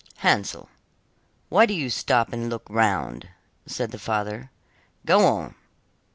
'Hansel, 0.21 0.67
why 1.49 1.67
do 1.67 1.75
you 1.75 1.91
stop 1.91 2.33
and 2.33 2.49
look 2.49 2.65
round?' 2.71 3.29
said 3.67 3.91
the 3.91 3.99
father, 3.99 4.49
'go 5.05 5.27
on. 5.27 5.53